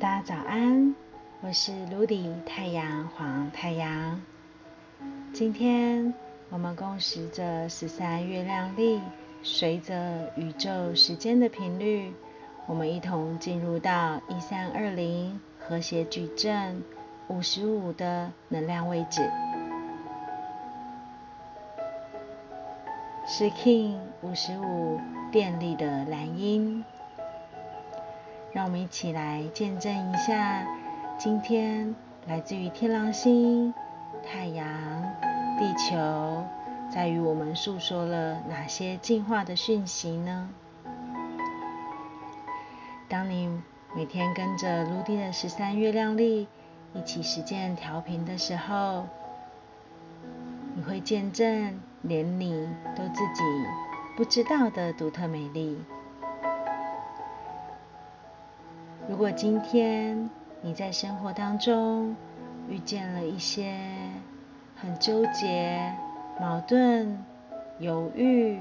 [0.00, 0.94] 大家早安，
[1.40, 4.20] 我是卢迪太阳黄太阳。
[5.32, 6.14] 今天
[6.50, 9.00] 我们共识着十三月亮历，
[9.42, 12.12] 随着宇宙时间的频率，
[12.66, 16.80] 我们一同进入到一三二零和谐矩阵
[17.26, 19.28] 五十五的能量位置，
[23.26, 25.00] 是 King 五十五
[25.32, 26.84] 电力的蓝音。
[28.58, 30.66] 让我们一起来见证一下，
[31.16, 31.94] 今天
[32.26, 33.72] 来自于天狼星、
[34.26, 34.66] 太阳、
[35.56, 36.44] 地球，
[36.92, 40.48] 在与我们诉说了哪些进化的讯息呢？
[43.08, 43.48] 当你
[43.94, 46.48] 每天跟着卢迪的十三月亮历
[46.94, 49.06] 一起实践调频的时候，
[50.74, 53.44] 你会见证连你都自己
[54.16, 55.78] 不知道的独特美丽。
[59.08, 60.28] 如果今天
[60.60, 62.14] 你在生活当中
[62.68, 63.74] 遇见了一些
[64.76, 65.90] 很纠结、
[66.38, 67.24] 矛盾、
[67.78, 68.60] 犹豫、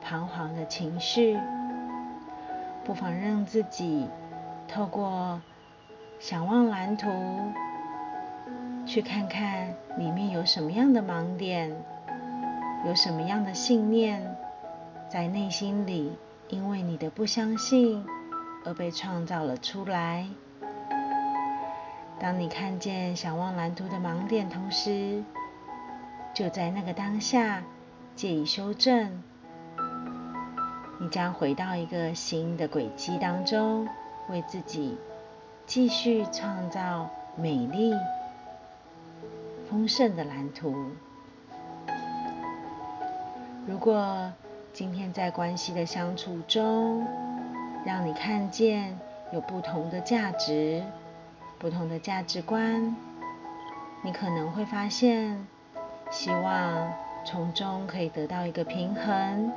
[0.00, 1.36] 彷徨的情绪，
[2.84, 4.06] 不妨让自己
[4.68, 5.42] 透过
[6.20, 7.08] 想望蓝图，
[8.86, 11.76] 去看看里面有什么样的盲点，
[12.86, 14.36] 有什么样的信念
[15.08, 16.12] 在内心里，
[16.50, 18.06] 因为你的不相信。
[18.68, 20.28] 而被创造了出来。
[22.20, 25.24] 当你看见想望蓝图的盲点，同时
[26.34, 27.62] 就在那个当下
[28.14, 29.22] 借以修正，
[31.00, 33.88] 你将回到一个新的轨迹当中，
[34.28, 34.98] 为自己
[35.66, 37.94] 继续创造美丽
[39.70, 40.76] 丰盛的蓝图。
[43.66, 44.30] 如果
[44.74, 47.06] 今天在关系的相处中，
[47.84, 48.98] 让你看见
[49.32, 50.82] 有不同的价值、
[51.58, 52.94] 不同的价值观，
[54.02, 55.46] 你可能会发现，
[56.10, 56.92] 希望
[57.24, 59.52] 从中可以得到一个平衡。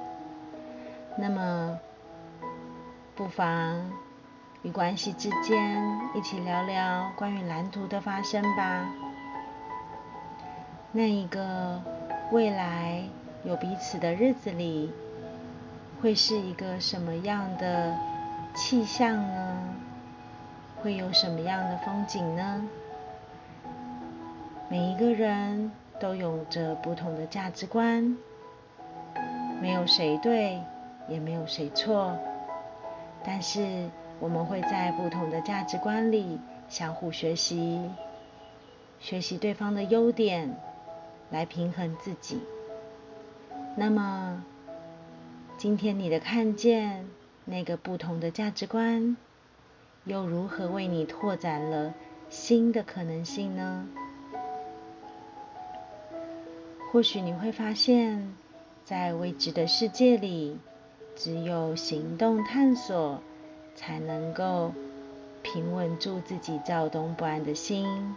[1.17, 1.79] 那么，
[3.15, 3.91] 不妨
[4.61, 5.81] 与关系之间
[6.15, 8.85] 一起聊聊关于蓝图的发生吧。
[10.93, 11.81] 那一个
[12.31, 13.03] 未来
[13.43, 14.91] 有彼此的日子里，
[16.01, 17.95] 会是一个什么样的？
[18.53, 19.57] 气象呢？
[20.81, 22.67] 会有什么样的风景呢？
[24.67, 28.17] 每一个人都有着不同的价值观，
[29.61, 30.59] 没有谁对，
[31.07, 32.17] 也没有谁错。
[33.23, 37.89] 但是我们会在不同的价值观里相互学习，
[38.99, 40.57] 学习对方的优点，
[41.29, 42.41] 来平衡自己。
[43.77, 44.43] 那么，
[45.61, 47.05] 今天你的看见？
[47.45, 49.15] 那个不同的价值观，
[50.05, 51.93] 又如何为你拓展了
[52.31, 53.87] 新的可能性呢？
[56.91, 58.33] 或许你会发现，
[58.83, 60.57] 在未知的世界里，
[61.15, 63.21] 只有行动探索，
[63.75, 64.73] 才能够
[65.43, 68.15] 平稳住自己躁动不安的心。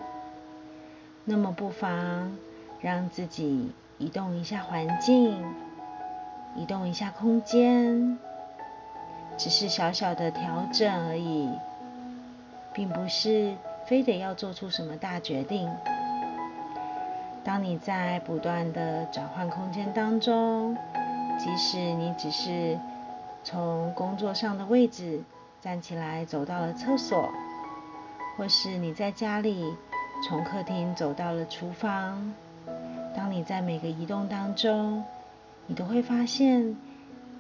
[1.26, 2.38] 那么，不妨
[2.80, 5.44] 让自己移动一下环境，
[6.56, 8.18] 移动一下空间。
[9.36, 11.50] 只是小小的调整而已，
[12.72, 13.54] 并不是
[13.84, 15.68] 非得要做出什么大决定。
[17.42, 20.76] 当你在不断的转换空间当中，
[21.36, 22.78] 即使你只是
[23.42, 25.20] 从工作上的位置
[25.60, 27.28] 站起来走到了厕所，
[28.38, 29.74] 或是你在家里
[30.26, 32.32] 从客厅走到了厨房，
[33.16, 35.04] 当你在每个移动当中，
[35.66, 36.76] 你都会发现。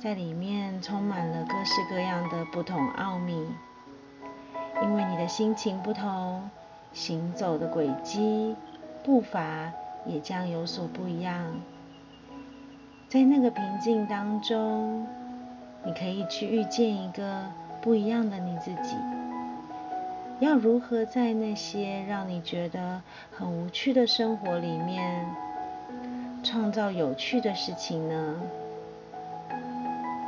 [0.00, 3.32] 在里面充满了各式各样的不同奥秘，
[4.82, 6.50] 因为你的心情不同，
[6.92, 8.54] 行走的轨迹、
[9.02, 9.72] 步伐
[10.04, 11.58] 也将有所不一样。
[13.08, 15.06] 在那个平静当中，
[15.86, 17.46] 你可以去遇见一个
[17.80, 18.96] 不一样的你自己。
[20.40, 23.00] 要如何在那些让你觉得
[23.30, 25.24] 很无趣的生活里面，
[26.54, 28.40] 创造有趣的事情呢？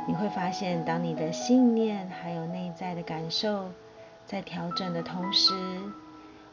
[0.05, 3.69] 你会发现，当你的信念还有内在的感受
[4.25, 5.53] 在调整的同时，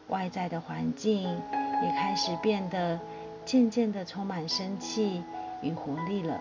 [0.07, 3.01] 外在的环境也开始变得
[3.45, 5.25] 渐渐的充满生气
[5.61, 6.41] 与活力了。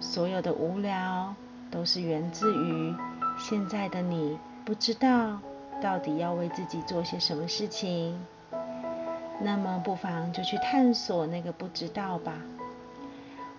[0.00, 1.34] 所有的无聊
[1.70, 2.94] 都是源自于
[3.38, 5.38] 现在的你不知道
[5.82, 8.18] 到底要为自己做些什么事情。
[9.40, 12.34] 那么，不妨就去探索那个不知道吧，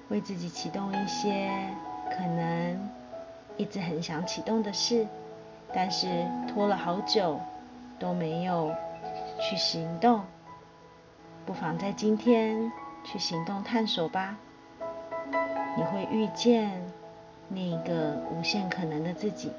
[0.10, 1.50] 为自己启动一些。
[2.10, 2.90] 可能
[3.58, 5.06] 一直很想启动的事，
[5.74, 7.38] 但是拖了好久
[8.00, 8.74] 都没有
[9.42, 10.24] 去行动，
[11.46, 12.72] 不妨在今天
[13.04, 14.38] 去行动探索吧。
[15.76, 16.82] 你会遇见
[17.50, 19.52] 那个无限可能的自己。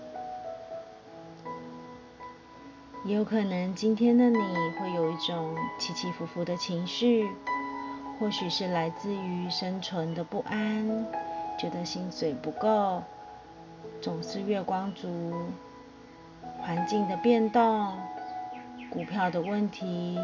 [3.04, 4.38] 也有可能今天的你
[4.78, 7.26] 会有一种起起伏伏的情绪，
[8.18, 11.06] 或许是来自于生存的不安，
[11.58, 13.02] 觉得薪水不够，
[14.02, 15.32] 总是月光族，
[16.60, 17.92] 环境的变动，
[18.90, 20.18] 股票的问题，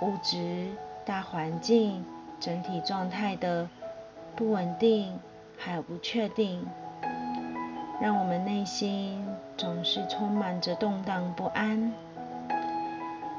[0.00, 0.68] 物质
[1.04, 2.04] 大环境
[2.38, 3.68] 整体状态的
[4.36, 5.18] 不稳定，
[5.58, 6.64] 还有不确定。
[8.00, 9.24] 让我们内心
[9.62, 11.92] 总是充满着动荡不安，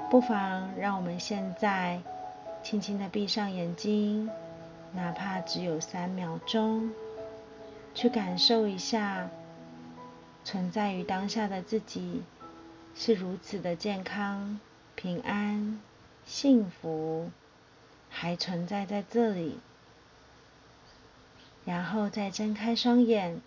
[0.09, 1.99] 不妨让我们现在
[2.63, 4.29] 轻轻的闭上眼睛，
[4.93, 6.89] 哪怕只有三秒钟，
[7.93, 9.29] 去感受一下
[10.45, 12.23] 存在于当下的自己
[12.95, 14.61] 是如此的健康、
[14.95, 15.77] 平安、
[16.25, 17.29] 幸福，
[18.09, 19.59] 还存在在这里，
[21.65, 23.41] 然后再睁开双眼。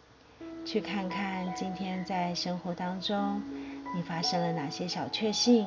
[0.66, 3.40] 去看看今天在生活当中
[3.94, 5.64] 你发生了哪些小确幸？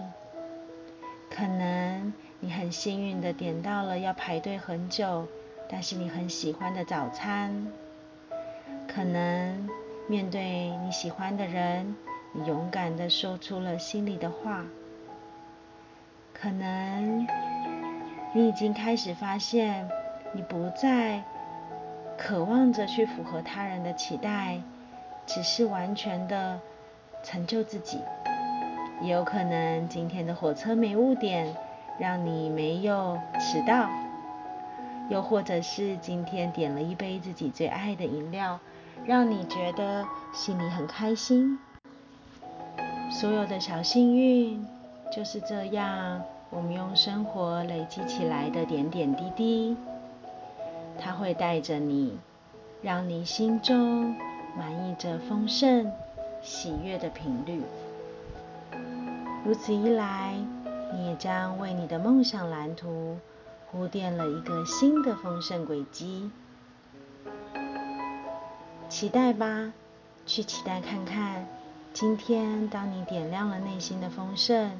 [1.32, 5.26] 可能你很幸运的点到了要排队很久，
[5.70, 7.68] 但是你很喜欢的早餐。
[8.90, 9.70] 可能
[10.08, 11.96] 面对你喜欢的人，
[12.34, 14.66] 你勇敢的说出了心里的话。
[16.34, 17.26] 可能
[18.34, 19.90] 你已经开始发现，
[20.34, 21.24] 你不再
[22.18, 24.62] 渴望着去符合他人的期待。
[25.30, 26.60] 只是完全的
[27.24, 28.00] 成就自己，
[29.00, 31.56] 也有可能今天的火车没误点，
[32.00, 33.88] 让你没有迟到；
[35.08, 38.60] 又或者是今天点了一杯自己最爱的饮料，
[39.06, 40.04] 让你觉得
[40.34, 41.60] 心里很开心。
[43.12, 44.66] 所有的小幸运
[45.16, 49.78] 就是这样，我们用生活累积起来的点点滴滴，
[51.00, 52.18] 它会带着你，
[52.82, 54.16] 让你心中。
[54.58, 55.92] 满溢着丰盛、
[56.42, 57.62] 喜悦的频率，
[59.46, 60.36] 如此一来，
[60.94, 63.18] 你也将为你的梦想蓝图
[63.72, 66.30] 铺垫了一个新的丰盛轨迹。
[68.90, 69.72] 期待吧，
[70.26, 71.48] 去期待看看，
[71.94, 74.72] 今天当你点亮了内心的丰盛，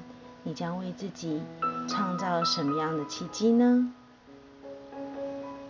[0.44, 1.42] 你将为自己
[1.88, 3.94] 创造什么样的奇迹呢？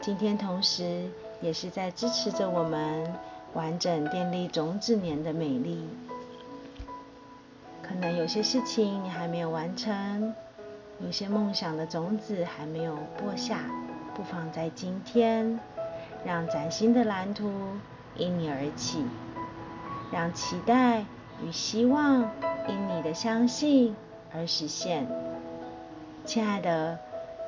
[0.02, 1.10] 今天同时
[1.42, 3.14] 也是在支持着我们。
[3.54, 5.84] 完整电力种子年的美丽，
[7.82, 10.34] 可能有些事情你还没有完成，
[11.00, 13.62] 有些梦想的种子还没有播下，
[14.14, 15.60] 不妨在今天，
[16.24, 17.52] 让崭新的蓝图
[18.16, 19.04] 因你而起，
[20.12, 21.06] 让期待
[21.44, 22.30] 与希望
[22.68, 23.96] 因你的相信
[24.32, 25.08] 而实现。
[26.24, 27.00] 亲爱的，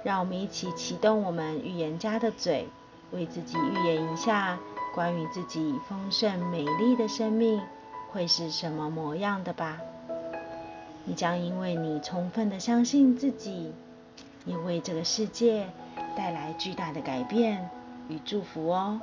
[0.04, 2.68] 让我们一起启动我们预言家的嘴，
[3.12, 4.57] 为自己预言一下。
[4.93, 7.61] 关于自己丰盛美丽的生命
[8.11, 9.79] 会是什么模样的吧？
[11.05, 13.73] 你将因为你充分的相信自己，
[14.45, 15.67] 也为这个世界
[16.15, 17.69] 带来巨大的改变
[18.09, 18.99] 与祝福哦。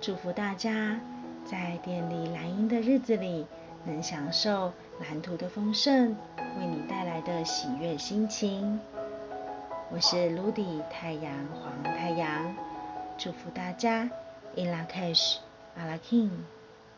[0.00, 0.98] 祝福大家
[1.44, 3.44] 在电力蓝音的日子里，
[3.84, 6.16] 能享受蓝图的丰盛
[6.58, 8.80] 为你带来的喜悦心情。
[9.90, 12.69] 我是卢迪太阳黄太阳。
[13.22, 14.08] 祝福大家
[14.56, 15.36] ，In La Cash，
[15.76, 16.30] 阿拉 King。